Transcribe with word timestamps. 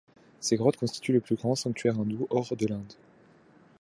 Ces 0.39 0.55
grottes 0.57 0.77
constituent 0.77 1.11
le 1.13 1.19
plus 1.19 1.35
grand 1.35 1.53
sanctuaire 1.53 1.99
hindou 1.99 2.25
hors 2.31 2.55
de 2.57 2.65
l'Inde. 2.65 2.93